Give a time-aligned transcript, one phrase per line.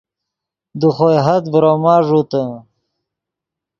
[0.79, 2.43] دے خوئے حد ڤروما ݱوتے